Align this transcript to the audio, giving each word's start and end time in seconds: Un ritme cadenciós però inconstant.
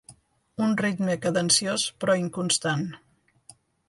Un 0.67 0.71
ritme 0.79 1.17
cadenciós 1.25 1.85
però 2.05 2.15
inconstant. 2.21 2.87